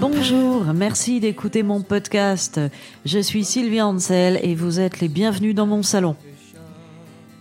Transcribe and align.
Bonjour, 0.00 0.64
merci 0.72 1.20
d'écouter 1.20 1.62
mon 1.62 1.82
podcast. 1.82 2.58
Je 3.04 3.18
suis 3.18 3.44
Sylvie 3.44 3.82
Ansel 3.82 4.40
et 4.42 4.54
vous 4.54 4.80
êtes 4.80 5.00
les 5.00 5.08
bienvenus 5.08 5.54
dans 5.54 5.66
mon 5.66 5.82
salon. 5.82 6.16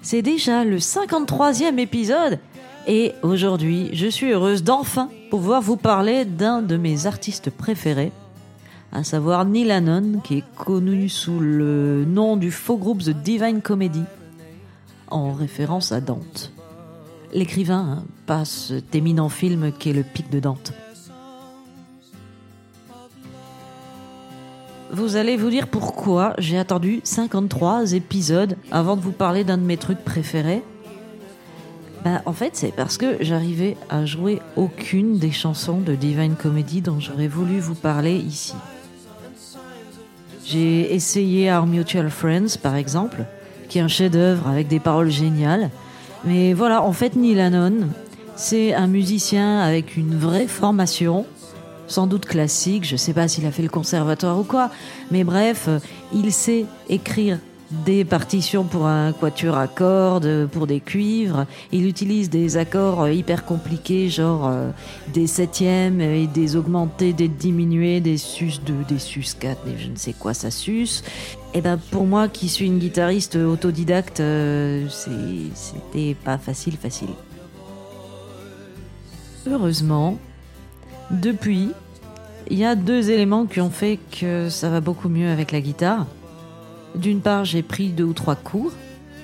C'est 0.01 0.21
déjà 0.21 0.65
le 0.65 0.75
53e 0.75 1.79
épisode 1.79 2.37
et 2.85 3.13
aujourd'hui 3.23 3.89
je 3.93 4.07
suis 4.07 4.31
heureuse 4.31 4.61
d'enfin 4.61 5.09
pouvoir 5.29 5.61
vous 5.61 5.77
parler 5.77 6.25
d'un 6.25 6.61
de 6.61 6.75
mes 6.75 7.05
artistes 7.05 7.49
préférés, 7.49 8.11
à 8.91 9.05
savoir 9.05 9.45
Neil 9.45 9.71
Hannon 9.71 10.19
qui 10.21 10.39
est 10.39 10.55
connu 10.57 11.07
sous 11.07 11.39
le 11.39 12.03
nom 12.03 12.35
du 12.35 12.51
faux 12.51 12.77
groupe 12.77 13.01
The 13.01 13.11
Divine 13.11 13.61
Comedy 13.61 14.03
en 15.07 15.31
référence 15.31 15.93
à 15.93 16.01
Dante. 16.01 16.51
L'écrivain, 17.33 17.99
hein, 17.99 18.03
pas 18.25 18.43
cet 18.43 18.95
éminent 18.95 19.29
film 19.29 19.71
qui 19.71 19.91
est 19.91 19.93
le 19.93 20.03
pic 20.03 20.29
de 20.29 20.41
Dante. 20.41 20.73
Vous 24.99 25.15
allez 25.15 25.37
vous 25.37 25.49
dire 25.49 25.69
pourquoi 25.69 26.33
j'ai 26.39 26.57
attendu 26.57 26.99
53 27.05 27.93
épisodes 27.93 28.57
avant 28.69 28.97
de 28.97 29.01
vous 29.01 29.13
parler 29.13 29.45
d'un 29.45 29.57
de 29.57 29.63
mes 29.63 29.77
trucs 29.77 30.03
préférés. 30.03 30.61
Bah, 32.03 32.21
en 32.25 32.33
fait, 32.33 32.57
c'est 32.57 32.73
parce 32.73 32.97
que 32.97 33.15
j'arrivais 33.21 33.77
à 33.89 34.05
jouer 34.05 34.41
aucune 34.57 35.17
des 35.17 35.31
chansons 35.31 35.79
de 35.79 35.95
Divine 35.95 36.35
Comedy 36.35 36.81
dont 36.81 36.99
j'aurais 36.99 37.29
voulu 37.29 37.61
vous 37.61 37.75
parler 37.75 38.17
ici. 38.17 38.55
J'ai 40.43 40.93
essayé 40.93 41.49
Our 41.49 41.65
Mutual 41.65 42.09
Friends, 42.09 42.57
par 42.61 42.75
exemple, 42.75 43.23
qui 43.69 43.77
est 43.77 43.81
un 43.81 43.87
chef-d'œuvre 43.87 44.49
avec 44.49 44.67
des 44.67 44.81
paroles 44.81 45.11
géniales. 45.11 45.69
Mais 46.25 46.51
voilà, 46.51 46.83
en 46.83 46.91
fait, 46.91 47.15
Neil 47.15 47.39
Hannon, 47.39 47.87
c'est 48.35 48.73
un 48.73 48.87
musicien 48.87 49.61
avec 49.61 49.95
une 49.95 50.17
vraie 50.17 50.47
formation, 50.47 51.25
sans 51.89 52.07
doute 52.07 52.25
classique, 52.25 52.85
je 52.85 52.95
sais 52.95 53.13
pas 53.13 53.27
s'il 53.27 53.45
a 53.45 53.51
fait 53.51 53.63
le 53.63 53.69
conservatoire 53.69 54.39
ou 54.39 54.43
quoi, 54.43 54.69
mais 55.11 55.23
bref, 55.23 55.65
euh, 55.67 55.79
il 56.13 56.31
sait 56.31 56.65
écrire 56.87 57.39
des 57.85 58.03
partitions 58.03 58.63
pour 58.63 58.87
un 58.87 59.13
quatuor 59.13 59.57
à 59.57 59.67
cordes, 59.67 60.47
pour 60.51 60.65
des 60.65 60.79
cuivres. 60.79 61.45
Il 61.71 61.85
utilise 61.85 62.31
des 62.31 62.57
accords 62.57 63.03
euh, 63.03 63.11
hyper 63.11 63.45
compliqués, 63.45 64.09
genre 64.09 64.47
euh, 64.47 64.71
des 65.13 65.27
septièmes 65.27 66.01
et 66.01 66.25
des 66.25 66.55
augmentés, 66.55 67.13
des 67.13 67.27
diminués, 67.27 68.01
des 68.01 68.17
sus 68.17 68.59
2, 68.65 68.73
des 68.87 68.99
sus 68.99 69.35
4, 69.39 69.67
et 69.67 69.77
je 69.77 69.89
ne 69.89 69.95
sais 69.95 70.13
quoi 70.13 70.33
ça 70.33 70.51
sus. 70.51 71.03
Et 71.53 71.61
ben 71.61 71.79
pour 71.91 72.05
moi 72.05 72.27
qui 72.27 72.49
suis 72.49 72.65
une 72.65 72.79
guitariste 72.79 73.35
autodidacte, 73.35 74.21
c'était 75.55 76.15
pas 76.23 76.37
facile 76.37 76.77
facile. 76.77 77.09
Heureusement, 79.47 80.19
depuis, 81.11 81.71
il 82.49 82.57
y 82.57 82.65
a 82.65 82.75
deux 82.75 83.09
éléments 83.09 83.45
qui 83.45 83.61
ont 83.61 83.69
fait 83.69 83.99
que 84.11 84.49
ça 84.49 84.69
va 84.69 84.81
beaucoup 84.81 85.09
mieux 85.09 85.29
avec 85.29 85.51
la 85.51 85.61
guitare. 85.61 86.05
D'une 86.95 87.21
part, 87.21 87.45
j'ai 87.45 87.63
pris 87.63 87.89
deux 87.89 88.03
ou 88.03 88.13
trois 88.13 88.35
cours. 88.35 88.71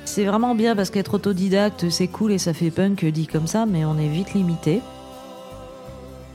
C'est 0.06 0.26
vraiment 0.26 0.56
bien 0.56 0.76
parce 0.76 0.90
qu'être 0.90 1.16
autodidacte, 1.16 1.90
c'est 1.90 2.08
cool 2.08 2.32
et 2.32 2.38
ça 2.38 2.54
fait 2.54 2.70
punk 2.70 3.04
dit 3.06 3.28
comme 3.28 3.48
ça, 3.48 3.66
mais 3.66 3.86
on 3.86 3.98
est 3.98 4.08
vite 4.08 4.34
limité. 4.34 4.82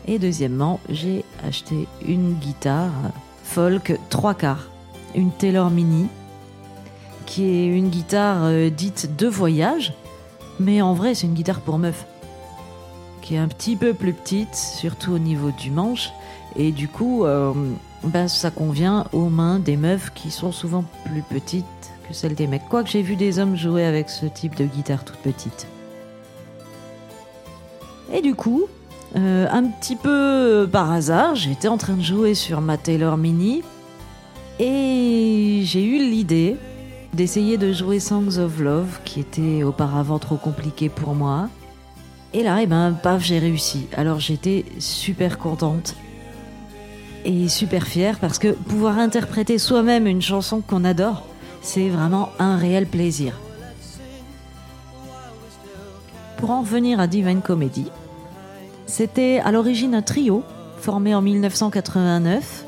Et 0.09 0.19
deuxièmement, 0.19 0.81
j'ai 0.89 1.25
acheté 1.47 1.87
une 2.07 2.35
guitare 2.35 2.91
folk 3.45 3.99
trois 4.09 4.35
quarts, 4.35 4.71
une 5.15 5.31
Taylor 5.31 5.71
Mini, 5.71 6.09
qui 7.27 7.45
est 7.45 7.67
une 7.67 7.91
guitare 7.91 8.45
euh, 8.45 8.71
dite 8.71 9.17
de 9.17 9.29
voyage, 9.29 9.93
mais 10.59 10.83
en 10.83 10.95
vrai 10.95 11.15
c'est 11.15 11.27
une 11.27 11.35
guitare 11.35 11.61
pour 11.61 11.79
meuf 11.79 12.07
qui 13.21 13.35
est 13.35 13.39
un 13.39 13.49
petit 13.49 13.77
peu 13.77 13.95
plus 13.95 14.13
petite, 14.13 14.55
surtout 14.55 15.13
au 15.13 15.19
niveau 15.19 15.51
du 15.51 15.71
manche. 15.71 16.11
Et 16.57 16.73
du 16.73 16.89
coup, 16.89 17.25
euh, 17.25 17.53
bah, 18.05 18.29
ça 18.29 18.51
convient 18.51 19.07
aux 19.13 19.29
mains 19.29 19.59
des 19.59 19.77
meufs 19.77 20.13
qui 20.15 20.31
sont 20.31 20.53
souvent 20.53 20.85
plus 21.05 21.23
petites 21.23 21.65
que 22.09 22.15
celles 22.15 22.35
des 22.35 22.47
mecs. 22.47 22.69
Quoique 22.69 22.91
j'ai 22.91 23.03
vu 23.03 23.17
des 23.17 23.39
hommes 23.39 23.57
jouer 23.57 23.85
avec 23.85 24.11
ce 24.11 24.27
type 24.27 24.57
de 24.57 24.65
guitare 24.65 25.05
toute 25.05 25.19
petite. 25.19 25.67
Et 28.13 28.23
du 28.23 28.35
coup, 28.35 28.65
euh, 29.17 29.47
un 29.51 29.65
petit 29.65 29.97
peu 29.97 30.69
par 30.71 30.91
hasard, 30.91 31.35
j'étais 31.35 31.69
en 31.69 31.77
train 31.77 31.95
de 31.95 32.03
jouer 32.03 32.35
sur 32.35 32.61
ma 32.61 32.77
Taylor 32.77 33.17
Mini 33.17 33.63
et 34.59 35.63
j'ai 35.65 35.85
eu 35.85 35.99
l'idée 35.99 36.57
d'essayer 37.15 37.59
de 37.59 37.73
jouer 37.73 37.99
Songs 37.99 38.39
of 38.39 38.61
Love, 38.61 39.01
qui 39.05 39.21
était 39.21 39.63
auparavant 39.63 40.19
trop 40.19 40.37
compliqué 40.37 40.89
pour 40.89 41.15
moi. 41.15 41.49
Et 42.33 42.43
là, 42.45 42.63
eh 42.63 42.67
ben, 42.67 42.93
paf, 42.93 43.25
j'ai 43.25 43.39
réussi. 43.39 43.87
Alors 43.97 44.21
j'étais 44.21 44.65
super 44.79 45.39
contente 45.39 45.97
et 47.25 47.49
super 47.49 47.87
fière 47.87 48.19
parce 48.19 48.39
que 48.39 48.53
pouvoir 48.53 48.99
interpréter 48.99 49.59
soi-même 49.59 50.07
une 50.07 50.23
chanson 50.23 50.61
qu'on 50.61 50.85
adore, 50.85 51.27
c'est 51.61 51.89
vraiment 51.89 52.31
un 52.39 52.57
réel 52.57 52.87
plaisir. 52.87 53.39
Pour 56.37 56.51
en 56.51 56.61
revenir 56.61 57.01
à 57.01 57.07
Divine 57.07 57.43
Comedy, 57.43 57.87
c'était 58.87 59.41
à 59.45 59.53
l'origine 59.53 59.95
un 59.95 60.03
trio 60.03 60.43
formé 60.79 61.15
en 61.15 61.21
1989, 61.21 62.65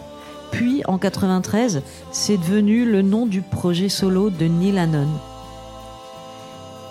puis 0.50 0.82
en 0.86 0.98
93, 0.98 1.82
c'est 2.10 2.36
devenu 2.36 2.84
le 2.84 3.00
nom 3.00 3.26
du 3.26 3.40
projet 3.40 3.88
solo 3.88 4.28
de 4.28 4.44
Neil 4.44 4.78
Hannon. 4.78 5.08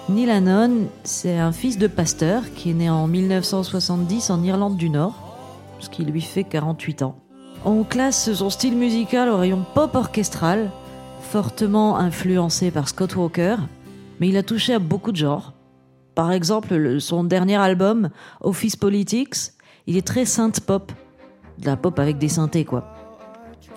Neil 0.10 0.32
Hannon, 0.32 0.88
c'est 1.04 1.38
un 1.38 1.52
fils 1.52 1.78
de 1.78 1.88
pasteur 1.88 2.44
qui 2.56 2.72
est 2.72 2.74
né 2.74 2.90
en 2.90 3.08
1970 3.08 4.32
en 4.32 4.44
Irlande 4.44 4.76
du 4.76 4.90
Nord, 4.90 5.14
ce 5.80 5.90
qui 5.90 6.04
lui 6.04 6.22
fait 6.22 6.44
48 6.44 7.04
ans. 7.04 7.16
On 7.66 7.84
classe 7.84 8.34
son 8.34 8.50
style 8.50 8.76
musical 8.76 9.30
au 9.30 9.38
rayon 9.38 9.64
pop 9.76 9.94
orchestral, 9.96 10.72
fortement 11.22 11.98
influencé 11.98 12.72
par 12.72 12.90
Scott 12.90 13.16
Walker, 13.16 13.58
mais 14.20 14.30
il 14.30 14.38
a 14.38 14.44
touché 14.44 14.74
à 14.74 14.80
beaucoup 14.80 15.12
de 15.12 15.18
genres. 15.18 15.54
Par 16.16 16.32
exemple, 16.32 17.00
son 17.00 17.24
dernier 17.24 17.58
album, 17.58 18.10
Office 18.42 18.76
Politics, 18.76 19.54
il 19.86 19.98
est 19.98 20.06
très 20.06 20.26
synth 20.26 20.62
pop, 20.62 20.92
de 21.60 21.66
la 21.68 21.78
pop 21.78 22.00
avec 22.00 22.18
des 22.18 22.28
synthés 22.28 22.66
quoi. 22.66 22.91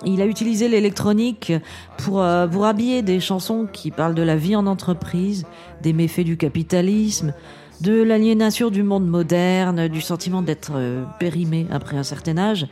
Il 0.06 0.20
a 0.20 0.26
utilisé 0.26 0.68
l'électronique 0.68 1.52
pour, 1.98 2.22
euh, 2.22 2.46
pour 2.46 2.66
habiller 2.66 3.02
des 3.02 3.20
chansons 3.20 3.66
qui 3.72 3.90
parlent 3.90 4.14
de 4.14 4.22
la 4.22 4.36
vie 4.36 4.56
en 4.56 4.66
entreprise, 4.66 5.46
des 5.82 5.92
méfaits 5.92 6.24
du 6.24 6.36
capitalisme, 6.36 7.32
de 7.80 8.02
l'aliénation 8.02 8.70
du 8.70 8.82
monde 8.82 9.06
moderne, 9.06 9.88
du 9.88 10.00
sentiment 10.00 10.42
d'être 10.42 10.72
euh, 10.74 11.04
périmé 11.18 11.66
après 11.70 11.96
un 11.96 12.02
certain 12.02 12.38
âge. 12.38 12.66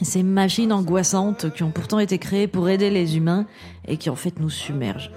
Ces 0.00 0.22
machines 0.22 0.72
angoissantes 0.72 1.52
qui 1.54 1.62
ont 1.62 1.70
pourtant 1.70 2.00
été 2.00 2.18
créées 2.18 2.48
pour 2.48 2.68
aider 2.68 2.90
les 2.90 3.16
humains 3.16 3.46
et 3.86 3.96
qui 3.96 4.10
en 4.10 4.16
fait 4.16 4.40
nous 4.40 4.50
submergent. 4.50 5.12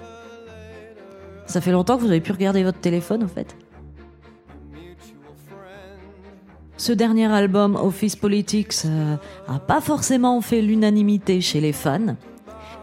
Ça 1.46 1.60
fait 1.60 1.72
longtemps 1.72 1.96
que 1.96 2.02
vous 2.02 2.10
avez 2.10 2.20
pu 2.20 2.32
regarder 2.32 2.62
votre 2.62 2.80
téléphone 2.80 3.24
en 3.24 3.28
fait? 3.28 3.56
Ce 6.86 6.92
dernier 6.92 7.26
album, 7.26 7.74
Office 7.74 8.14
Politics, 8.14 8.84
euh, 8.84 9.16
a 9.48 9.58
pas 9.58 9.80
forcément 9.80 10.40
fait 10.40 10.62
l'unanimité 10.62 11.40
chez 11.40 11.60
les 11.60 11.72
fans. 11.72 12.14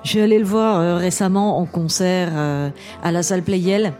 Je 0.03 0.09
suis 0.09 0.19
allé 0.19 0.39
le 0.39 0.43
voir 0.43 0.81
euh, 0.81 0.97
récemment 0.97 1.57
en 1.57 1.65
concert 1.65 2.33
euh, 2.33 2.69
à 3.01 3.13
la 3.13 3.23
salle 3.23 3.43
Playel 3.43 3.93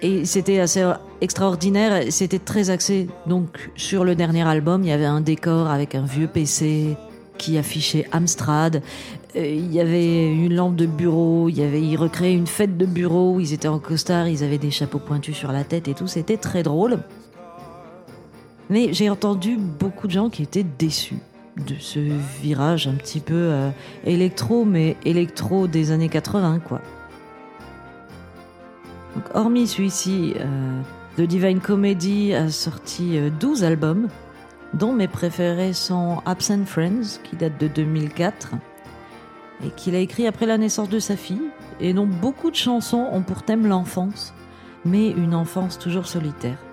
et 0.00 0.24
c'était 0.24 0.58
assez 0.58 0.90
extraordinaire. 1.20 2.04
C'était 2.08 2.38
très 2.38 2.70
axé 2.70 3.08
donc 3.26 3.70
sur 3.76 4.04
le 4.04 4.14
dernier 4.14 4.48
album. 4.48 4.84
Il 4.84 4.88
y 4.88 4.92
avait 4.92 5.04
un 5.04 5.20
décor 5.20 5.68
avec 5.68 5.94
un 5.94 6.06
vieux 6.06 6.26
PC 6.26 6.96
qui 7.36 7.58
affichait 7.58 8.06
Amstrad. 8.12 8.80
Il 9.34 9.70
y 9.70 9.80
avait 9.80 10.32
une 10.32 10.54
lampe 10.54 10.76
de 10.76 10.86
bureau. 10.86 11.50
Il 11.50 11.58
y 11.58 11.62
avait, 11.62 11.82
ils 11.82 11.98
recréaient 11.98 12.32
une 12.32 12.46
fête 12.46 12.78
de 12.78 12.86
bureau. 12.86 13.38
Ils 13.38 13.52
étaient 13.52 13.68
en 13.68 13.80
costard. 13.80 14.28
Ils 14.28 14.42
avaient 14.42 14.56
des 14.56 14.70
chapeaux 14.70 14.98
pointus 14.98 15.36
sur 15.36 15.52
la 15.52 15.62
tête 15.62 15.88
et 15.88 15.92
tout. 15.92 16.06
C'était 16.06 16.38
très 16.38 16.62
drôle. 16.62 17.00
Mais 18.70 18.92
j'ai 18.92 19.10
entendu 19.10 19.56
beaucoup 19.56 20.06
de 20.06 20.12
gens 20.12 20.30
qui 20.30 20.44
étaient 20.44 20.64
déçus 20.64 21.18
de 21.56 21.74
ce 21.78 21.98
virage 22.40 22.86
un 22.86 22.94
petit 22.94 23.18
peu 23.18 23.34
euh, 23.34 23.70
électro, 24.04 24.64
mais 24.64 24.96
électro 25.04 25.66
des 25.66 25.90
années 25.90 26.08
80, 26.08 26.60
quoi. 26.60 26.80
Hormis 29.34 29.66
celui-ci, 29.66 30.34
euh, 30.38 30.80
The 31.16 31.22
Divine 31.22 31.58
Comedy 31.58 32.32
a 32.32 32.48
sorti 32.48 33.18
12 33.40 33.64
euh, 33.64 33.66
albums, 33.66 34.08
dont 34.72 34.92
mes 34.92 35.08
préférés 35.08 35.72
sont 35.72 36.22
Absent 36.24 36.64
Friends, 36.64 37.18
qui 37.24 37.34
date 37.34 37.58
de 37.60 37.66
2004, 37.66 38.52
et 39.66 39.70
qu'il 39.70 39.96
a 39.96 39.98
écrit 39.98 40.28
après 40.28 40.46
la 40.46 40.58
naissance 40.58 40.88
de 40.88 41.00
sa 41.00 41.16
fille, 41.16 41.50
et 41.80 41.92
dont 41.92 42.06
beaucoup 42.06 42.52
de 42.52 42.56
chansons 42.56 43.08
ont 43.10 43.22
pour 43.22 43.42
thème 43.42 43.66
l'enfance, 43.66 44.32
mais 44.84 45.10
une 45.10 45.34
enfance 45.34 45.76
toujours 45.76 46.06
solitaire. 46.06 46.69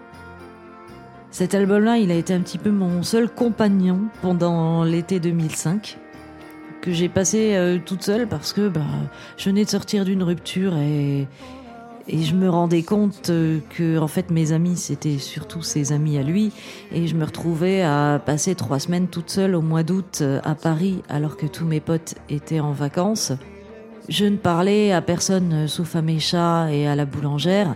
Cet 1.31 1.53
album-là, 1.53 1.97
il 1.97 2.11
a 2.11 2.15
été 2.15 2.33
un 2.33 2.39
petit 2.39 2.57
peu 2.57 2.71
mon 2.71 3.03
seul 3.03 3.29
compagnon 3.29 4.01
pendant 4.21 4.83
l'été 4.83 5.19
2005, 5.19 5.97
que 6.81 6.91
j'ai 6.91 7.09
passé 7.09 7.55
euh, 7.55 7.77
toute 7.83 8.03
seule 8.03 8.27
parce 8.27 8.53
que 8.53 8.69
bah, 8.69 8.81
je 9.37 9.49
venais 9.49 9.65
de 9.65 9.69
sortir 9.69 10.05
d'une 10.05 10.23
rupture 10.23 10.77
et, 10.77 11.27
Et 12.09 12.23
je 12.23 12.35
me 12.35 12.49
rendais 12.49 12.83
compte 12.83 13.29
euh, 13.29 13.59
que, 13.69 13.99
en 13.99 14.07
fait, 14.07 14.31
mes 14.31 14.53
amis, 14.53 14.77
c'était 14.77 15.17
surtout 15.17 15.61
ses 15.61 15.91
amis 15.91 16.17
à 16.17 16.23
lui. 16.23 16.53
Et 16.93 17.05
je 17.07 17.15
me 17.15 17.25
retrouvais 17.25 17.81
à 17.81 18.21
passer 18.25 18.55
trois 18.55 18.79
semaines 18.79 19.07
toute 19.07 19.29
seule 19.29 19.55
au 19.55 19.61
mois 19.61 19.83
d'août 19.83 20.19
euh, 20.21 20.39
à 20.45 20.55
Paris, 20.55 21.03
alors 21.09 21.35
que 21.35 21.45
tous 21.45 21.65
mes 21.65 21.81
potes 21.81 22.15
étaient 22.29 22.61
en 22.61 22.71
vacances. 22.71 23.33
Je 24.07 24.23
ne 24.23 24.37
parlais 24.37 24.93
à 24.93 25.01
personne 25.01 25.67
sauf 25.67 25.97
à 25.97 26.01
mes 26.01 26.19
chats 26.19 26.71
et 26.71 26.87
à 26.87 26.95
la 26.95 27.05
boulangère. 27.05 27.75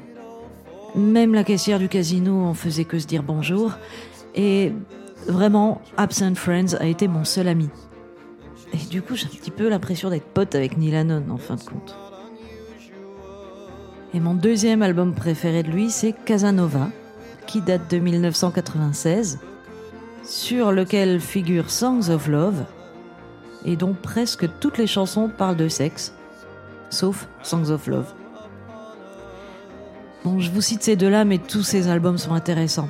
Même 0.95 1.33
la 1.33 1.43
caissière 1.43 1.79
du 1.79 1.87
casino, 1.87 2.33
on 2.33 2.53
faisait 2.53 2.85
que 2.85 2.99
se 2.99 3.07
dire 3.07 3.23
bonjour. 3.23 3.73
Et 4.35 4.73
vraiment, 5.27 5.81
Absent 5.97 6.35
Friends 6.35 6.75
a 6.79 6.85
été 6.85 7.07
mon 7.07 7.23
seul 7.23 7.47
ami. 7.47 7.69
Et 8.73 8.85
du 8.89 9.01
coup, 9.01 9.15
j'ai 9.15 9.25
un 9.25 9.29
petit 9.29 9.51
peu 9.51 9.69
l'impression 9.69 10.09
d'être 10.09 10.27
pote 10.27 10.55
avec 10.55 10.77
Neil 10.77 10.95
Hannon, 10.95 11.23
en 11.29 11.37
fin 11.37 11.55
de 11.55 11.61
compte. 11.63 11.95
Et 14.13 14.19
mon 14.19 14.33
deuxième 14.33 14.81
album 14.81 15.13
préféré 15.13 15.63
de 15.63 15.71
lui, 15.71 15.89
c'est 15.89 16.13
Casanova, 16.13 16.89
qui 17.47 17.61
date 17.61 17.89
de 17.89 17.97
1996, 17.97 19.39
sur 20.23 20.71
lequel 20.71 21.21
figurent 21.21 21.71
Songs 21.71 22.09
of 22.09 22.27
Love, 22.27 22.65
et 23.63 23.77
dont 23.77 23.93
presque 23.93 24.47
toutes 24.59 24.77
les 24.77 24.87
chansons 24.87 25.29
parlent 25.29 25.55
de 25.55 25.69
sexe, 25.69 26.13
sauf 26.89 27.27
Songs 27.43 27.69
of 27.69 27.87
Love. 27.87 28.13
Bon, 30.23 30.39
je 30.39 30.51
vous 30.51 30.61
cite 30.61 30.83
ces 30.83 30.95
deux-là, 30.95 31.25
mais 31.25 31.37
tous 31.39 31.63
ces 31.63 31.87
albums 31.87 32.17
sont 32.17 32.33
intéressants. 32.33 32.89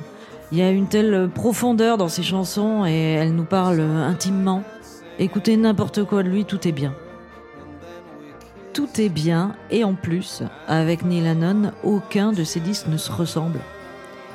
Il 0.50 0.58
y 0.58 0.62
a 0.62 0.70
une 0.70 0.86
telle 0.86 1.30
profondeur 1.34 1.96
dans 1.96 2.08
ces 2.08 2.22
chansons 2.22 2.84
et 2.84 3.12
elles 3.12 3.34
nous 3.34 3.44
parlent 3.44 3.80
intimement. 3.80 4.62
Écoutez 5.18 5.56
n'importe 5.56 6.04
quoi 6.04 6.22
de 6.22 6.28
lui, 6.28 6.44
tout 6.44 6.68
est 6.68 6.72
bien 6.72 6.94
tout 8.72 9.00
est 9.00 9.10
bien 9.10 9.54
et 9.70 9.84
en 9.84 9.94
plus, 9.94 10.42
avec 10.66 11.04
Neil 11.04 11.28
Hannon, 11.28 11.72
aucun 11.84 12.32
de 12.32 12.42
ses 12.42 12.60
disques 12.60 12.86
ne 12.86 12.96
se 12.96 13.12
ressemble. 13.12 13.60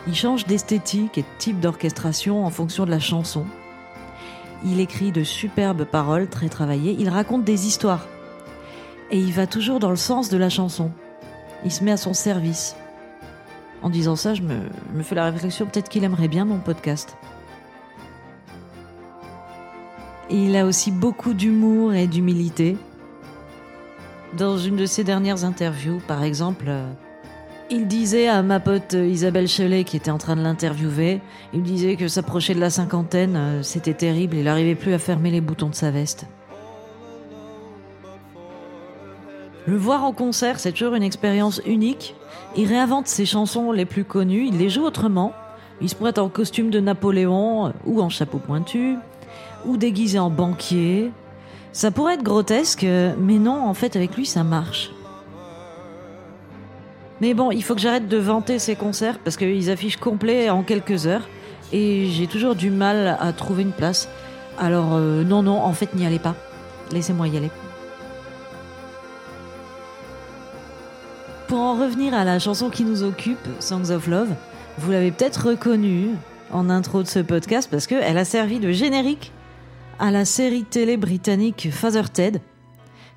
Il 0.08 0.16
change 0.16 0.46
d'esthétique 0.46 1.18
et 1.18 1.24
de 1.24 1.28
type 1.40 1.60
d'orchestration 1.60 2.46
en 2.46 2.50
fonction 2.50 2.86
de 2.86 2.92
la 2.92 3.00
chanson. 3.00 3.46
Il 4.64 4.80
écrit 4.80 5.12
de 5.12 5.24
superbes 5.24 5.86
paroles 5.86 6.28
très 6.28 6.50
travaillées, 6.50 6.96
il 7.00 7.10
raconte 7.10 7.44
des 7.44 7.68
histoires. 7.68 8.06
Et 9.10 9.18
il 9.18 9.34
va 9.34 9.48
toujours 9.48 9.80
dans 9.80 9.90
le 9.90 9.96
sens 9.96 10.30
de 10.30 10.38
la 10.38 10.50
chanson. 10.50 10.92
Il 11.66 11.72
se 11.72 11.84
met 11.84 11.92
à 11.92 11.98
son 11.98 12.14
service. 12.14 12.76
En 13.82 13.90
disant 13.90 14.16
ça, 14.16 14.34
je 14.34 14.42
me, 14.42 15.04
fais 15.04 15.16
la 15.16 15.30
réflexion, 15.30 15.66
peut-être 15.66 15.90
qu'il 15.90 16.04
aimerait 16.04 16.28
bien 16.28 16.46
mon 16.46 16.60
podcast. 16.60 17.18
Il 20.30 20.56
a 20.56 20.66
aussi 20.66 20.92
beaucoup 20.92 21.34
d'humour 21.34 21.94
et 21.94 22.08
d'humilité. 22.08 22.78
Dans 24.38 24.58
une 24.58 24.76
de 24.76 24.86
ses 24.86 25.04
dernières 25.04 25.46
interviews, 25.46 26.02
par 26.06 26.24
exemple, 26.24 26.66
euh, 26.68 26.92
il 27.70 27.88
disait 27.88 28.28
à 28.28 28.42
ma 28.44 28.60
pote 28.60 28.94
Isabelle 28.94 29.48
Chelet, 29.48 29.84
qui 29.84 29.96
était 29.96 30.12
en 30.12 30.18
train 30.18 30.36
de 30.36 30.42
l'interviewer, 30.42 31.22
il 31.54 31.64
disait 31.64 31.96
que 31.96 32.08
s'approcher 32.08 32.56
de 32.56 32.60
la 32.60 32.70
cinquantaine, 32.70 33.36
euh, 33.36 33.64
c'était 33.64 33.94
terrible, 33.94 34.36
il 34.36 34.44
n'arrivait 34.44 34.76
plus 34.76 34.94
à 34.94 35.00
fermer 35.00 35.32
les 35.32 35.42
boutons 35.42 35.70
de 35.70 35.76
sa 35.76 35.92
veste. 35.92 36.28
Le 39.68 39.78
voir 39.78 40.04
en 40.04 40.14
concert, 40.14 40.60
c'est 40.60 40.72
toujours 40.72 40.96
une 40.96 41.04
expérience 41.04 41.62
unique. 41.66 42.16
Il 42.56 42.68
réinvente 42.68 43.08
ses 43.08 43.26
chansons 43.26 43.72
les 43.72 43.86
plus 43.86 44.06
connues, 44.06 44.48
il 44.48 44.58
les 44.58 44.70
joue 44.70 44.84
autrement. 44.84 45.34
Il 45.82 45.90
se 45.90 45.96
prête 45.96 46.18
en 46.18 46.30
costume 46.30 46.72
de 46.72 46.80
Napoléon 46.80 47.74
ou 47.86 48.02
en 48.02 48.10
chapeau 48.10 48.40
pointu, 48.40 48.96
ou 49.66 49.78
déguisé 49.78 50.18
en 50.18 50.32
banquier, 50.32 51.12
ça 51.78 51.92
pourrait 51.92 52.16
être 52.16 52.24
grotesque, 52.24 52.88
mais 53.20 53.38
non, 53.38 53.68
en 53.68 53.76
fait, 53.76 53.96
avec 53.96 54.16
lui, 54.16 54.26
ça 54.26 54.44
marche. 54.44 54.90
Mais 57.22 57.36
bon, 57.36 57.52
il 57.52 57.64
faut 57.64 57.76
que 57.76 57.82
j'arrête 57.82 58.08
de 58.08 58.18
vanter 58.18 58.58
ces 58.58 58.76
concerts 58.76 59.20
parce 59.20 59.38
qu'ils 59.38 59.70
affichent 59.70 59.98
complet 59.98 60.50
en 60.50 60.64
quelques 60.64 61.06
heures 61.06 61.28
et 61.72 62.08
j'ai 62.08 62.26
toujours 62.26 62.56
du 62.56 62.72
mal 62.72 63.16
à 63.20 63.32
trouver 63.32 63.62
une 63.62 63.74
place. 63.74 64.10
Alors, 64.58 64.96
euh, 64.96 65.24
non, 65.24 65.44
non, 65.44 65.62
en 65.62 65.74
fait, 65.74 65.94
n'y 65.94 66.04
allez 66.04 66.18
pas. 66.18 66.34
Laissez-moi 66.92 67.28
y 67.28 67.38
aller. 67.38 67.52
Pour 71.58 71.66
en 71.66 71.74
revenir 71.74 72.14
à 72.14 72.24
la 72.24 72.38
chanson 72.38 72.70
qui 72.70 72.84
nous 72.84 73.02
occupe, 73.02 73.48
Songs 73.60 73.90
of 73.90 74.06
Love, 74.06 74.30
vous 74.78 74.92
l'avez 74.92 75.10
peut-être 75.10 75.48
reconnue 75.48 76.10
en 76.52 76.70
intro 76.70 77.02
de 77.02 77.08
ce 77.08 77.18
podcast 77.18 77.68
parce 77.72 77.88
qu'elle 77.88 78.20
a 78.20 78.26
servi 78.26 78.60
de 78.60 78.72
générique 78.72 79.32
à 79.98 80.12
la 80.12 80.24
série 80.24 80.66
télé 80.66 80.98
britannique 80.98 81.70
Father 81.72 82.12
Ted, 82.14 82.42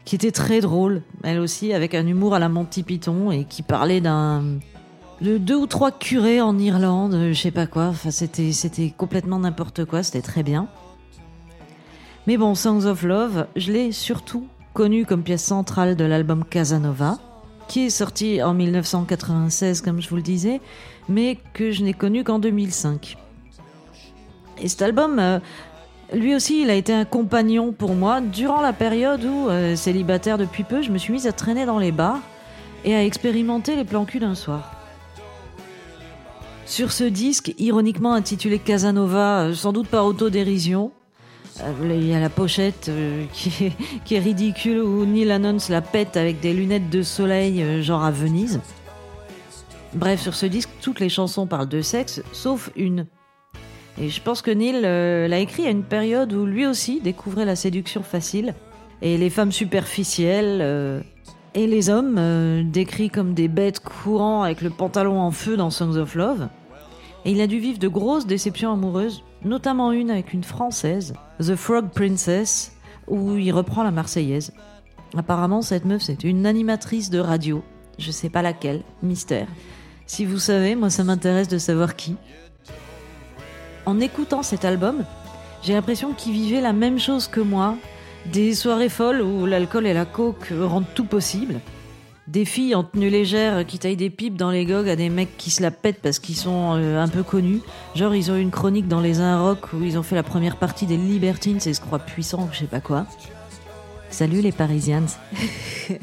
qui 0.07 0.15
était 0.15 0.31
très 0.31 0.63
drôle, 0.63 1.03
elle 1.23 1.39
aussi, 1.39 1.75
avec 1.75 1.95
un 1.95 2.07
humour 2.07 2.35
à 2.35 2.39
la 2.39 2.49
Monty 2.49 2.83
Python 2.83 3.31
et 3.31 3.45
qui 3.45 3.61
parlait 3.61 4.01
d'un 4.01 4.43
de 5.21 5.37
deux 5.37 5.57
ou 5.57 5.67
trois 5.67 5.91
curés 5.91 6.41
en 6.41 6.59
Irlande, 6.59 7.29
je 7.33 7.39
sais 7.39 7.51
pas 7.51 7.67
quoi. 7.67 7.89
Enfin, 7.89 8.11
c'était 8.11 8.95
complètement 8.97 9.39
n'importe 9.39 9.85
quoi. 9.85 10.03
C'était 10.03 10.23
très 10.23 10.43
bien. 10.43 10.67
Mais 12.27 12.39
bon, 12.39 12.55
Songs 12.55 12.87
of 12.87 13.03
Love, 13.03 13.49
je 13.57 13.71
l'ai 13.71 13.93
surtout 13.93 14.47
connu 14.73 15.05
comme 15.05 15.25
pièce 15.25 15.45
centrale 15.45 15.95
de 15.95 16.05
l'album 16.05 16.43
Casanova, 16.43 17.19
qui 17.71 17.87
est 17.87 17.91
sorti 17.91 18.43
en 18.43 18.53
1996, 18.53 19.81
comme 19.81 20.03
je 20.03 20.09
vous 20.09 20.17
le 20.17 20.23
disais, 20.23 20.61
mais 21.09 21.39
que 21.55 21.71
je 21.71 21.85
n'ai 21.85 21.93
connu 21.95 22.25
qu'en 22.25 22.41
2005. 22.41 23.17
Et 24.61 24.67
cet 24.67 24.83
album, 24.83 25.21
euh, 25.21 25.39
lui 26.13 26.35
aussi, 26.35 26.63
il 26.63 26.71
a 26.71 26.75
été 26.75 26.93
un 26.93 27.05
compagnon 27.05 27.71
pour 27.71 27.95
moi 27.95 28.21
durant 28.21 28.61
la 28.61 28.73
période 28.73 29.25
où, 29.25 29.49
euh, 29.49 29.77
célibataire 29.77 30.37
depuis 30.37 30.65
peu, 30.65 30.83
je 30.83 30.91
me 30.91 30.99
suis 30.99 31.13
mise 31.13 31.29
à 31.29 31.33
traîner 31.33 31.65
dans 31.65 31.79
les 31.79 31.93
bars 31.93 32.19
et 32.85 32.97
à 32.97 33.05
expérimenter 33.05 33.77
les 33.77 33.85
plans 33.85 34.05
cul 34.05 34.19
d'un 34.19 34.35
soir. 34.35 34.73
Sur 36.67 36.91
ce 36.91 37.05
disque, 37.05 37.55
ironiquement 37.57 38.15
intitulé 38.15 38.59
Casanova, 38.59 39.43
euh, 39.43 39.55
sans 39.55 39.73
doute 39.73 39.87
par 39.87 40.07
autodérision, 40.07 40.91
il 41.83 42.07
y 42.07 42.15
a 42.15 42.21
la 42.21 42.31
pochette 42.31 42.91
qui, 43.33 43.65
est, 43.65 43.73
qui, 44.05 44.15
est, 44.15 44.21
ridicule 44.21 44.81
où 44.81 45.05
Neil 45.05 45.31
annonce 45.31 45.69
la 45.69 45.83
pète 45.83 46.17
avec 46.17 46.41
des 46.41 46.53
lunettes 46.53 46.91
de 46.91 47.03
soleil, 47.03 47.83
genre 47.83 48.05
à 48.05 48.11
Venise. 48.11 48.61
Bref, 49.95 50.21
sur 50.21 50.35
ce 50.35 50.47
disque, 50.47 50.71
toutes 50.81 51.01
les 51.01 51.09
chansons 51.09 51.47
parlent 51.47 51.69
de 51.69 51.83
sexe, 51.83 52.23
sauf 52.33 52.71
une. 52.77 53.07
Et 54.01 54.09
je 54.09 54.23
pense 54.23 54.41
que 54.41 54.51
Neil 54.51 54.83
euh, 54.85 55.29
l'a 55.29 55.41
écrit 55.41 55.67
à 55.67 55.71
une 55.71 55.83
période 55.83 56.33
où 56.33 56.47
lui 56.47 56.67
aussi 56.67 57.01
découvrait 57.01 57.45
la 57.45 57.57
séduction 57.57 58.03
facile 58.03 58.55
et 59.03 59.19
les 59.19 59.31
femmes 59.31 59.53
superficielles 59.53 60.61
euh, 60.63 61.01
et 61.55 61.67
les 61.67 61.91
hommes 61.91 62.17
euh, 62.19 62.63
décrits 62.65 63.11
comme 63.11 63.35
des 63.35 63.49
bêtes 63.49 63.81
courant 63.81 64.43
avec 64.43 64.63
le 64.63 64.71
pantalon 64.71 65.21
en 65.21 65.31
feu 65.33 65.57
dans 65.57 65.71
Songs 65.71 65.97
of 65.97 66.15
Love. 66.15 66.49
Et 67.25 67.33
il 67.33 67.41
a 67.41 67.47
dû 67.47 67.59
vivre 67.59 67.79
de 67.79 67.89
grosses 67.89 68.27
déceptions 68.27 68.73
amoureuses, 68.73 69.25
notamment 69.45 69.93
une 69.93 70.11
avec 70.11 70.33
une 70.33 70.45
française, 70.45 71.15
The 71.39 71.55
Frog 71.55 71.91
Princess, 71.91 72.77
où 73.09 73.37
il 73.37 73.53
reprend 73.53 73.83
la 73.83 73.91
Marseillaise. 73.91 74.53
Apparemment, 75.17 75.63
cette 75.63 75.85
meuf, 75.85 76.03
c'est 76.03 76.25
une 76.25 76.47
animatrice 76.47 77.11
de 77.11 77.19
radio. 77.19 77.63
Je 77.99 78.11
sais 78.11 78.31
pas 78.31 78.43
laquelle, 78.43 78.83
mystère. 79.03 79.49
Si 80.07 80.25
vous 80.25 80.39
savez, 80.39 80.75
moi 80.75 80.91
ça 80.91 81.05
m'intéresse 81.05 81.49
de 81.49 81.59
savoir 81.59 81.95
qui 81.95 82.17
en 83.87 83.99
écoutant 83.99 84.43
cet 84.43 84.65
album, 84.65 85.05
j'ai 85.63 85.73
l'impression 85.73 86.13
qu'il 86.13 86.33
vivait 86.33 86.61
la 86.61 86.73
même 86.73 86.99
chose 86.99 87.29
que 87.29 87.41
moi. 87.41 87.77
Des 88.27 88.55
soirées 88.55 88.91
folles 88.91 89.23
où 89.23 89.47
l'alcool 89.47 89.87
et 89.87 89.95
la 89.95 90.05
coke 90.05 90.53
rendent 90.61 90.93
tout 90.95 91.07
possible. 91.07 91.61
Des 92.31 92.45
filles 92.45 92.77
en 92.77 92.85
tenue 92.85 93.11
légère 93.11 93.67
qui 93.67 93.81
taillent 93.81 93.97
des 93.97 94.09
pipes 94.09 94.37
dans 94.37 94.51
les 94.51 94.65
gogues 94.65 94.89
à 94.89 94.95
des 94.95 95.09
mecs 95.09 95.37
qui 95.37 95.51
se 95.51 95.61
la 95.63 95.73
pètent 95.73 96.01
parce 96.01 96.21
qu'ils 96.21 96.37
sont 96.37 96.77
euh, 96.77 97.03
un 97.03 97.09
peu 97.09 97.25
connus. 97.25 97.61
Genre, 97.97 98.15
ils 98.15 98.31
ont 98.31 98.37
eu 98.37 98.41
une 98.41 98.53
chronique 98.53 98.87
dans 98.87 99.01
les 99.01 99.19
Un 99.19 99.43
Rock 99.43 99.73
où 99.73 99.83
ils 99.83 99.99
ont 99.99 100.05
fait 100.05 100.15
la 100.15 100.23
première 100.23 100.55
partie 100.55 100.87
des 100.87 100.97
Libertines 100.97 101.59
et 101.67 101.75
se 101.75 101.81
croient 101.81 101.99
puissants 101.99 102.45
ou 102.45 102.49
je 102.53 102.61
sais 102.61 102.67
pas 102.67 102.79
quoi. 102.81 103.05
Salut 104.11 104.43
les 104.43 104.53
Parisians. 104.53 105.07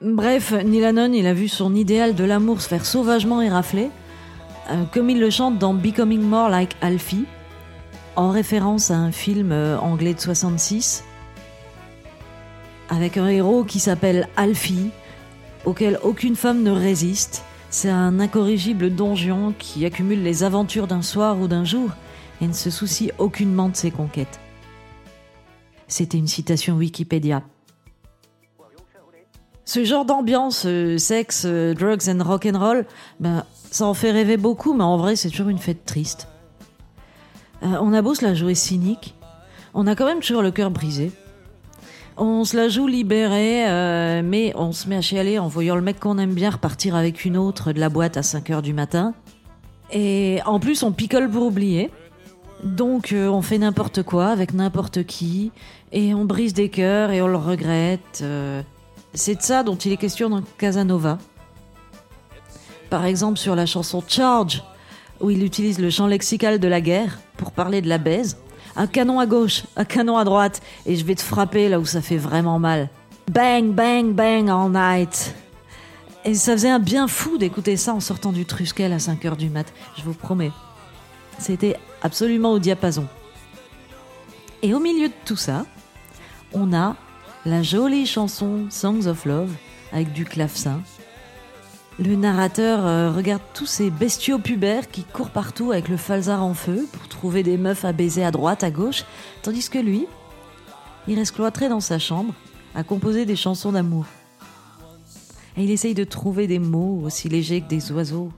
Bref, 0.00 0.52
Neil 0.52 1.10
il 1.12 1.26
a 1.26 1.34
vu 1.34 1.48
son 1.48 1.74
idéal 1.74 2.14
de 2.14 2.22
l'amour 2.22 2.60
se 2.60 2.68
faire 2.68 2.86
sauvagement 2.86 3.42
érafler 3.42 3.90
euh, 4.70 4.84
comme 4.92 5.10
il 5.10 5.18
le 5.18 5.28
chante 5.28 5.58
dans 5.58 5.74
Becoming 5.74 6.22
More 6.22 6.50
Like 6.50 6.76
Alfie, 6.82 7.24
en 8.14 8.30
référence 8.30 8.92
à 8.92 8.94
un 8.94 9.10
film 9.10 9.50
euh, 9.50 9.76
anglais 9.78 10.14
de 10.14 10.20
66, 10.20 11.02
avec 12.88 13.16
un 13.16 13.28
héros 13.28 13.64
qui 13.64 13.80
s'appelle 13.80 14.28
Alfie, 14.36 14.90
auquel 15.64 15.98
aucune 16.02 16.36
femme 16.36 16.62
ne 16.62 16.70
résiste. 16.70 17.44
C'est 17.70 17.90
un 17.90 18.20
incorrigible 18.20 18.94
donjon 18.94 19.54
qui 19.58 19.84
accumule 19.84 20.22
les 20.22 20.44
aventures 20.44 20.86
d'un 20.86 21.02
soir 21.02 21.38
ou 21.40 21.48
d'un 21.48 21.64
jour 21.64 21.90
et 22.40 22.46
ne 22.46 22.52
se 22.52 22.70
soucie 22.70 23.10
aucunement 23.18 23.68
de 23.68 23.76
ses 23.76 23.90
conquêtes. 23.90 24.40
C'était 25.88 26.18
une 26.18 26.28
citation 26.28 26.76
Wikipédia. 26.76 27.42
Ce 29.64 29.84
genre 29.84 30.04
d'ambiance, 30.04 30.66
sexe, 30.98 31.46
drugs 31.46 32.08
and 32.08 32.22
rock 32.22 32.46
and 32.46 32.58
roll, 32.58 32.86
ben, 33.18 33.44
ça 33.70 33.86
en 33.86 33.94
fait 33.94 34.12
rêver 34.12 34.36
beaucoup, 34.36 34.74
mais 34.74 34.84
en 34.84 34.98
vrai, 34.98 35.16
c'est 35.16 35.30
toujours 35.30 35.48
une 35.48 35.58
fête 35.58 35.84
triste. 35.84 36.28
Euh, 37.62 37.78
on 37.80 37.92
a 37.92 38.02
beau 38.02 38.14
se 38.14 38.24
la 38.24 38.34
jouer 38.34 38.54
cynique, 38.54 39.14
on 39.72 39.86
a 39.86 39.96
quand 39.96 40.04
même 40.04 40.20
toujours 40.20 40.42
le 40.42 40.50
cœur 40.50 40.70
brisé. 40.70 41.10
On 42.16 42.44
se 42.44 42.56
la 42.56 42.68
joue 42.68 42.86
libérée, 42.86 43.68
euh, 43.68 44.22
mais 44.24 44.52
on 44.54 44.72
se 44.72 44.88
met 44.88 44.96
à 44.96 45.00
chialer 45.00 45.38
en 45.38 45.48
voyant 45.48 45.74
le 45.74 45.82
mec 45.82 45.98
qu'on 45.98 46.18
aime 46.18 46.32
bien 46.32 46.50
repartir 46.50 46.94
avec 46.94 47.24
une 47.24 47.36
autre 47.36 47.72
de 47.72 47.80
la 47.80 47.88
boîte 47.88 48.16
à 48.16 48.22
5 48.22 48.50
heures 48.50 48.62
du 48.62 48.72
matin. 48.72 49.14
Et 49.90 50.40
en 50.46 50.60
plus, 50.60 50.82
on 50.84 50.92
picole 50.92 51.28
pour 51.28 51.44
oublier. 51.44 51.90
Donc 52.62 53.12
euh, 53.12 53.28
on 53.28 53.42
fait 53.42 53.58
n'importe 53.58 54.02
quoi 54.02 54.28
avec 54.28 54.54
n'importe 54.54 55.04
qui, 55.04 55.50
et 55.92 56.14
on 56.14 56.24
brise 56.24 56.54
des 56.54 56.68
cœurs 56.70 57.10
et 57.10 57.20
on 57.20 57.26
le 57.26 57.36
regrette. 57.36 58.20
euh. 58.22 58.62
C'est 59.12 59.34
de 59.36 59.42
ça 59.42 59.62
dont 59.62 59.76
il 59.76 59.92
est 59.92 59.96
question 59.96 60.30
dans 60.30 60.42
Casanova. 60.56 61.18
Par 62.90 63.04
exemple 63.04 63.38
sur 63.38 63.54
la 63.54 63.66
chanson 63.66 64.02
Charge, 64.06 64.62
où 65.20 65.30
il 65.30 65.44
utilise 65.44 65.78
le 65.78 65.90
champ 65.90 66.06
lexical 66.06 66.58
de 66.58 66.68
la 66.68 66.80
guerre 66.80 67.18
pour 67.36 67.52
parler 67.52 67.82
de 67.82 67.88
la 67.88 67.98
baise. 67.98 68.38
Un 68.76 68.86
canon 68.86 69.20
à 69.20 69.26
gauche, 69.26 69.64
un 69.76 69.84
canon 69.84 70.16
à 70.16 70.24
droite, 70.24 70.60
et 70.84 70.96
je 70.96 71.04
vais 71.04 71.14
te 71.14 71.22
frapper 71.22 71.68
là 71.68 71.78
où 71.78 71.86
ça 71.86 72.02
fait 72.02 72.16
vraiment 72.16 72.58
mal. 72.58 72.88
Bang, 73.30 73.72
bang, 73.72 74.12
bang 74.12 74.50
all 74.50 74.70
night. 74.70 75.34
Et 76.24 76.34
ça 76.34 76.52
faisait 76.52 76.70
un 76.70 76.78
bien 76.78 77.06
fou 77.06 77.38
d'écouter 77.38 77.76
ça 77.76 77.94
en 77.94 78.00
sortant 78.00 78.32
du 78.32 78.46
Truskel 78.46 78.92
à 78.92 78.96
5h 78.96 79.36
du 79.36 79.50
mat, 79.50 79.72
je 79.96 80.02
vous 80.02 80.14
promets. 80.14 80.52
C'était 81.38 81.76
absolument 82.02 82.52
au 82.52 82.58
diapason. 82.58 83.06
Et 84.62 84.72
au 84.74 84.80
milieu 84.80 85.08
de 85.08 85.14
tout 85.24 85.36
ça, 85.36 85.66
on 86.52 86.72
a 86.72 86.96
la 87.44 87.62
jolie 87.62 88.06
chanson 88.06 88.66
Songs 88.70 89.06
of 89.06 89.26
Love 89.26 89.52
avec 89.92 90.12
du 90.12 90.24
clavecin. 90.24 90.80
Le 92.00 92.16
narrateur 92.16 92.84
euh, 92.84 93.12
regarde 93.12 93.42
tous 93.54 93.66
ces 93.66 93.88
bestiaux 93.88 94.40
pubères 94.40 94.90
qui 94.90 95.04
courent 95.04 95.30
partout 95.30 95.70
avec 95.70 95.88
le 95.88 95.96
falzar 95.96 96.42
en 96.42 96.52
feu 96.52 96.88
pour 96.92 97.06
trouver 97.06 97.44
des 97.44 97.56
meufs 97.56 97.84
à 97.84 97.92
baiser 97.92 98.24
à 98.24 98.32
droite, 98.32 98.64
à 98.64 98.72
gauche, 98.72 99.04
tandis 99.42 99.68
que 99.70 99.78
lui, 99.78 100.06
il 101.06 101.16
reste 101.16 101.36
cloîtré 101.36 101.68
dans 101.68 101.80
sa 101.80 102.00
chambre 102.00 102.34
à 102.74 102.82
composer 102.82 103.26
des 103.26 103.36
chansons 103.36 103.70
d'amour. 103.70 104.06
Et 105.56 105.62
il 105.62 105.70
essaye 105.70 105.94
de 105.94 106.02
trouver 106.02 106.48
des 106.48 106.58
mots 106.58 107.00
aussi 107.04 107.28
légers 107.28 107.60
que 107.60 107.68
des 107.68 107.92
oiseaux. 107.92 108.32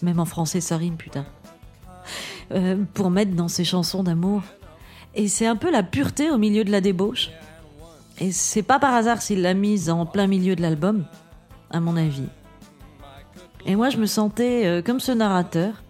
Même 0.00 0.18
en 0.18 0.24
français, 0.24 0.62
ça 0.62 0.78
rime, 0.78 0.96
putain. 0.96 1.26
Euh, 2.52 2.82
pour 2.94 3.10
mettre 3.10 3.34
dans 3.34 3.48
ses 3.48 3.64
chansons 3.64 4.02
d'amour. 4.02 4.42
Et 5.14 5.28
c'est 5.28 5.46
un 5.46 5.56
peu 5.56 5.70
la 5.70 5.82
pureté 5.82 6.30
au 6.30 6.38
milieu 6.38 6.64
de 6.64 6.70
la 6.70 6.80
débauche. 6.80 7.30
Et 8.18 8.32
c'est 8.32 8.62
pas 8.62 8.78
par 8.78 8.94
hasard 8.94 9.20
s'il 9.20 9.42
l'a 9.42 9.52
mise 9.52 9.90
en 9.90 10.06
plein 10.06 10.26
milieu 10.26 10.56
de 10.56 10.62
l'album, 10.62 11.04
à 11.70 11.80
mon 11.80 11.96
avis. 11.96 12.28
Et 13.66 13.76
moi, 13.76 13.88
je 13.88 13.96
me 13.96 14.06
sentais 14.06 14.66
euh, 14.66 14.82
comme 14.82 15.00
ce 15.00 15.12
narrateur. 15.12 15.82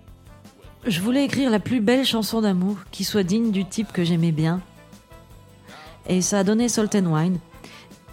Je 0.87 1.00
voulais 1.00 1.25
écrire 1.25 1.50
la 1.50 1.59
plus 1.59 1.81
belle 1.81 2.04
chanson 2.04 2.40
d'amour 2.40 2.76
qui 2.90 3.04
soit 3.04 3.23
digne 3.23 3.50
du 3.50 3.64
type 3.64 3.93
que 3.93 4.04
j'aimais 4.04 4.33
bien. 4.33 4.61
Et 6.07 6.21
ça 6.21 6.40
a 6.40 6.45
donné 6.45 6.69
Salt 6.69 6.95
and 6.95 7.07
Wine, 7.07 7.38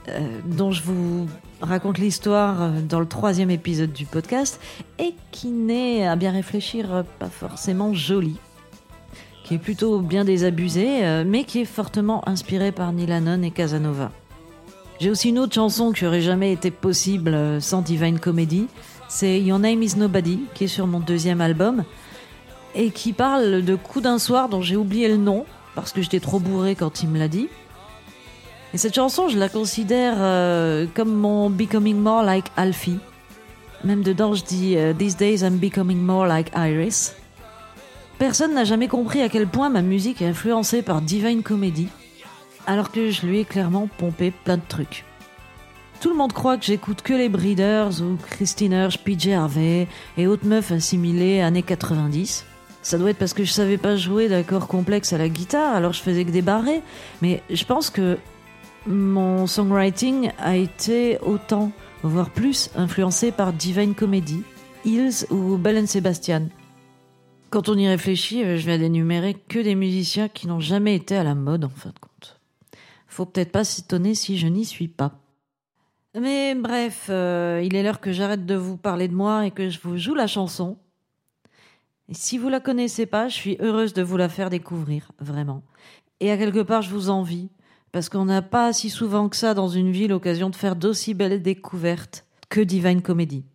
euh, 0.07 0.39
dont 0.45 0.71
je 0.71 0.81
vous 0.81 1.27
raconte 1.61 1.99
l'histoire 1.99 2.61
euh, 2.61 2.81
dans 2.81 2.99
le 2.99 3.07
troisième 3.07 3.51
épisode 3.51 3.91
du 3.91 4.05
podcast, 4.05 4.59
et 4.97 5.13
qui 5.31 5.49
n'est, 5.49 6.07
à 6.07 6.15
bien 6.15 6.31
réfléchir, 6.31 7.03
pas 7.19 7.29
forcément 7.29 7.93
jolie. 7.93 8.37
Qui 9.43 9.55
est 9.55 9.59
plutôt 9.59 9.99
bien 9.99 10.23
désabusée, 10.23 11.23
mais 11.25 11.43
qui 11.43 11.59
est 11.59 11.65
fortement 11.65 12.27
inspirée 12.29 12.71
par 12.71 12.93
Neil 12.93 13.11
Hannon 13.11 13.41
et 13.41 13.51
Casanova. 13.51 14.11
J'ai 15.01 15.09
aussi 15.09 15.29
une 15.29 15.39
autre 15.39 15.53
chanson 15.53 15.91
qui 15.91 16.05
aurait 16.05 16.21
jamais 16.21 16.53
été 16.53 16.71
possible 16.71 17.59
sans 17.59 17.81
Divine 17.81 18.19
Comedy. 18.19 18.67
C'est 19.13 19.41
Your 19.41 19.59
Name 19.59 19.83
is 19.83 19.97
Nobody, 19.97 20.39
qui 20.53 20.63
est 20.63 20.67
sur 20.69 20.87
mon 20.87 21.01
deuxième 21.01 21.41
album, 21.41 21.83
et 22.73 22.91
qui 22.91 23.11
parle 23.11 23.61
de 23.61 23.75
coups 23.75 24.03
d'un 24.03 24.17
soir 24.17 24.47
dont 24.47 24.61
j'ai 24.61 24.77
oublié 24.77 25.09
le 25.09 25.17
nom, 25.17 25.45
parce 25.75 25.91
que 25.91 26.01
j'étais 26.01 26.21
trop 26.21 26.39
bourré 26.39 26.75
quand 26.75 27.03
il 27.03 27.09
me 27.09 27.19
l'a 27.19 27.27
dit. 27.27 27.49
Et 28.73 28.77
cette 28.77 28.95
chanson, 28.95 29.27
je 29.27 29.37
la 29.37 29.49
considère 29.49 30.13
euh, 30.17 30.85
comme 30.95 31.13
mon 31.13 31.49
Becoming 31.49 31.97
More 31.97 32.23
Like 32.23 32.45
Alfie. 32.55 32.99
Même 33.83 34.01
dedans, 34.01 34.33
je 34.33 34.45
dis 34.45 34.77
euh, 34.77 34.93
These 34.93 35.17
days 35.17 35.41
I'm 35.41 35.57
becoming 35.57 35.99
more 35.99 36.25
like 36.25 36.49
Iris. 36.55 37.13
Personne 38.17 38.53
n'a 38.53 38.63
jamais 38.63 38.87
compris 38.87 39.21
à 39.21 39.27
quel 39.27 39.45
point 39.45 39.69
ma 39.69 39.81
musique 39.81 40.21
est 40.21 40.27
influencée 40.27 40.83
par 40.83 41.01
Divine 41.01 41.43
Comedy, 41.43 41.89
alors 42.65 42.93
que 42.93 43.11
je 43.11 43.25
lui 43.25 43.39
ai 43.39 43.43
clairement 43.43 43.89
pompé 43.97 44.31
plein 44.31 44.55
de 44.55 44.63
trucs. 44.69 45.03
Tout 46.01 46.09
le 46.09 46.15
monde 46.15 46.33
croit 46.33 46.57
que 46.57 46.65
j'écoute 46.65 47.03
que 47.03 47.13
les 47.13 47.29
Breeders 47.29 48.01
ou 48.01 48.17
Christine 48.31 48.71
Hirsch, 48.71 48.97
PJ 48.97 49.27
Harvey 49.27 49.87
et 50.17 50.25
autres 50.25 50.47
meufs 50.47 50.71
assimilées 50.71 51.41
années 51.41 51.61
90. 51.61 52.43
Ça 52.81 52.97
doit 52.97 53.11
être 53.11 53.19
parce 53.19 53.35
que 53.35 53.43
je 53.43 53.51
savais 53.51 53.77
pas 53.77 53.95
jouer 53.97 54.27
d'accords 54.27 54.67
complexes 54.67 55.13
à 55.13 55.19
la 55.19 55.29
guitare, 55.29 55.75
alors 55.75 55.93
je 55.93 56.01
faisais 56.01 56.25
que 56.25 56.31
des 56.31 56.41
barrés. 56.41 56.81
Mais 57.21 57.43
je 57.51 57.63
pense 57.65 57.91
que 57.91 58.17
mon 58.87 59.45
songwriting 59.45 60.31
a 60.39 60.57
été 60.57 61.19
autant, 61.21 61.71
voire 62.01 62.31
plus, 62.31 62.71
influencé 62.75 63.31
par 63.31 63.53
Divine 63.53 63.93
Comedy, 63.93 64.41
Hills 64.83 65.27
ou 65.29 65.55
Bell 65.57 65.87
Sebastian. 65.87 66.47
Quand 67.51 67.69
on 67.69 67.77
y 67.77 67.87
réfléchit, 67.87 68.43
euh, 68.43 68.57
je 68.57 68.65
viens 68.65 68.79
d'énumérer 68.79 69.35
que 69.35 69.59
des 69.59 69.75
musiciens 69.75 70.29
qui 70.29 70.47
n'ont 70.47 70.59
jamais 70.59 70.95
été 70.95 71.15
à 71.15 71.23
la 71.23 71.35
mode 71.35 71.63
en 71.63 71.69
fin 71.69 71.89
de 71.89 71.99
compte. 71.99 72.39
Faut 73.05 73.25
peut-être 73.25 73.51
pas 73.51 73.63
s'étonner 73.63 74.15
si 74.15 74.39
je 74.39 74.47
n'y 74.47 74.65
suis 74.65 74.87
pas. 74.87 75.20
Mais 76.19 76.55
bref, 76.55 77.07
euh, 77.09 77.61
il 77.63 77.75
est 77.75 77.83
l'heure 77.83 78.01
que 78.01 78.11
j'arrête 78.11 78.45
de 78.45 78.55
vous 78.55 78.77
parler 78.77 79.07
de 79.07 79.13
moi 79.13 79.45
et 79.45 79.51
que 79.51 79.69
je 79.69 79.79
vous 79.81 79.97
joue 79.97 80.13
la 80.13 80.27
chanson. 80.27 80.77
Si 82.11 82.37
vous 82.37 82.49
la 82.49 82.59
connaissez 82.59 83.05
pas, 83.05 83.29
je 83.29 83.35
suis 83.35 83.57
heureuse 83.61 83.93
de 83.93 84.01
vous 84.01 84.17
la 84.17 84.27
faire 84.27 84.49
découvrir, 84.49 85.11
vraiment. 85.19 85.63
Et 86.19 86.29
à 86.29 86.37
quelque 86.37 86.61
part, 86.61 86.81
je 86.81 86.89
vous 86.89 87.09
envie, 87.09 87.49
parce 87.93 88.09
qu'on 88.09 88.25
n'a 88.25 88.41
pas 88.41 88.73
si 88.73 88.89
souvent 88.89 89.29
que 89.29 89.37
ça 89.37 89.53
dans 89.53 89.69
une 89.69 89.91
ville 89.91 90.09
l'occasion 90.09 90.49
de 90.49 90.55
faire 90.55 90.75
d'aussi 90.75 91.13
belles 91.13 91.41
découvertes 91.41 92.25
que 92.49 92.59
Divine 92.59 93.01
Comedy. 93.01 93.45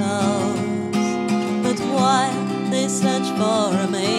But 0.00 1.78
while 1.94 2.70
they 2.70 2.88
search 2.88 3.28
for 3.36 3.76
a 3.76 3.86
mate, 3.86 4.09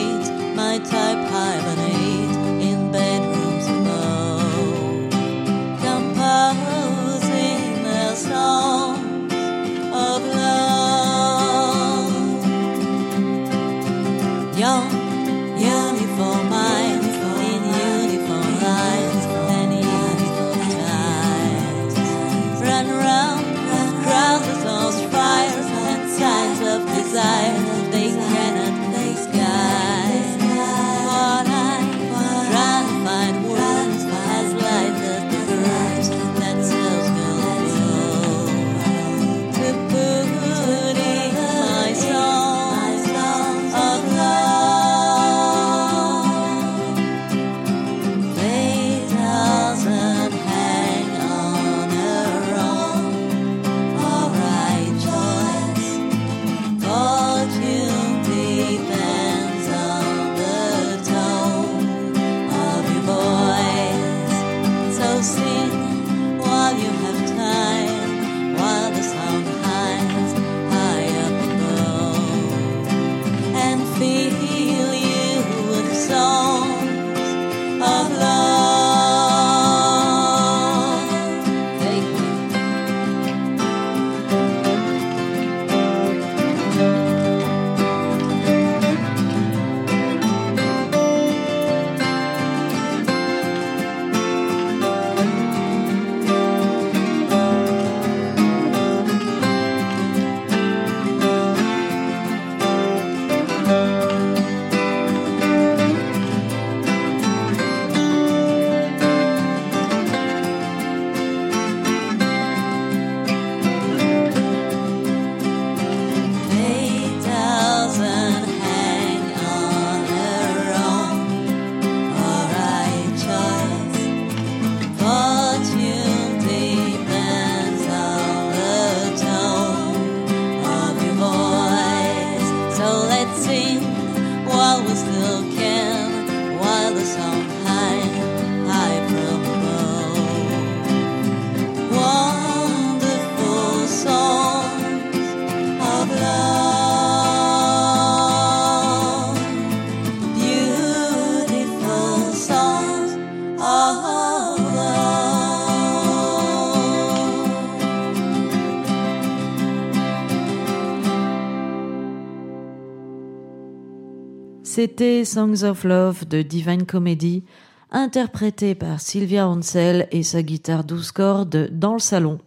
C'était 164.74 165.26
Songs 165.26 165.66
of 165.66 165.84
Love 165.84 166.26
de 166.26 166.42
Divine 166.42 166.86
Comedy, 166.86 167.44
interprété 167.92 168.74
par 168.74 169.02
Sylvia 169.02 169.46
Ansel 169.46 170.08
et 170.12 170.24
sa 170.24 170.44
guitare 170.44 170.86
12 170.86 171.12
cordes 171.12 171.70
dans 171.74 171.92
le 171.92 172.00
salon. 172.00 172.40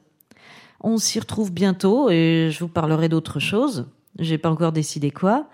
On 0.81 0.97
s'y 0.97 1.21
retrouve 1.21 1.53
bientôt 1.53 2.09
et 2.09 2.49
je 2.51 2.61
vous 2.61 2.69
parlerai 2.69 3.11
d'autre 3.11 3.41
chose. 3.41 3.91
J'ai 4.19 4.39
pas 4.39 4.51
encore 4.51 4.73
décidé 4.73 5.11
quoi. 5.11 5.51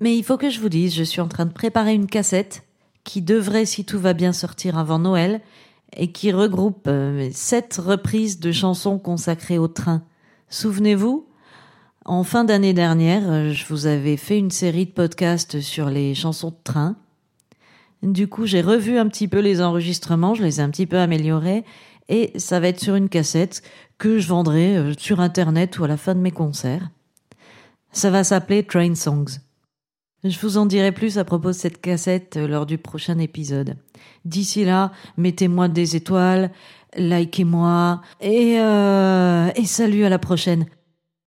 Mais 0.00 0.16
il 0.16 0.24
faut 0.24 0.38
que 0.38 0.48
je 0.48 0.58
vous 0.58 0.70
dise, 0.70 0.94
je 0.94 1.04
suis 1.04 1.20
en 1.20 1.28
train 1.28 1.44
de 1.44 1.52
préparer 1.52 1.92
une 1.92 2.06
cassette 2.06 2.62
qui 3.04 3.20
devrait, 3.20 3.66
si 3.66 3.84
tout 3.84 4.00
va 4.00 4.14
bien, 4.14 4.32
sortir 4.32 4.78
avant 4.78 4.98
Noël 4.98 5.42
et 5.94 6.10
qui 6.12 6.32
regroupe 6.32 6.86
euh, 6.86 7.28
sept 7.30 7.76
reprises 7.76 8.40
de 8.40 8.52
chansons 8.52 8.98
consacrées 8.98 9.58
au 9.58 9.68
train. 9.68 10.02
Souvenez-vous, 10.48 11.26
en 12.04 12.22
fin 12.24 12.44
d'année 12.44 12.74
dernière, 12.74 13.22
euh, 13.30 13.52
je 13.52 13.64
vous 13.66 13.86
avais 13.86 14.16
fait 14.16 14.38
une 14.38 14.50
série 14.50 14.86
de 14.86 14.90
podcasts 14.90 15.60
sur 15.60 15.90
les 15.90 16.14
chansons 16.14 16.50
de 16.50 16.62
train. 16.62 16.96
Du 18.02 18.28
coup, 18.28 18.44
j'ai 18.44 18.60
revu 18.60 18.98
un 18.98 19.08
petit 19.08 19.28
peu 19.28 19.40
les 19.40 19.62
enregistrements, 19.62 20.34
je 20.34 20.42
les 20.42 20.60
ai 20.60 20.62
un 20.62 20.70
petit 20.70 20.86
peu 20.86 20.98
améliorés, 20.98 21.64
et 22.08 22.32
ça 22.36 22.60
va 22.60 22.68
être 22.68 22.80
sur 22.80 22.96
une 22.96 23.08
cassette 23.08 23.62
que 23.96 24.18
je 24.18 24.28
vendrai 24.28 24.76
euh, 24.76 24.92
sur 24.98 25.20
Internet 25.20 25.78
ou 25.78 25.84
à 25.84 25.88
la 25.88 25.96
fin 25.96 26.14
de 26.14 26.20
mes 26.20 26.30
concerts. 26.30 26.90
Ça 27.92 28.10
va 28.10 28.24
s'appeler 28.24 28.64
Train 28.64 28.94
Songs. 28.94 29.38
Je 30.24 30.38
vous 30.40 30.56
en 30.56 30.66
dirai 30.66 30.90
plus 30.92 31.18
à 31.18 31.24
propos 31.24 31.48
de 31.48 31.52
cette 31.52 31.80
cassette 31.80 32.36
euh, 32.36 32.48
lors 32.48 32.66
du 32.66 32.76
prochain 32.76 33.18
épisode. 33.18 33.76
D'ici 34.24 34.64
là, 34.64 34.92
mettez-moi 35.16 35.68
des 35.68 35.96
étoiles, 35.96 36.50
likez-moi, 36.96 38.02
et, 38.20 38.58
euh, 38.58 39.50
et 39.54 39.64
salut 39.64 40.04
à 40.04 40.08
la 40.08 40.18
prochaine. 40.18 40.66